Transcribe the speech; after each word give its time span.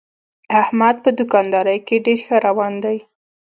احمد 0.61 0.95
په 1.03 1.09
دوکاندارۍ 1.19 1.79
کې 1.87 1.95
ډېر 2.05 2.19
ښه 2.25 2.37
روان 2.47 2.73
دی. 2.83 2.97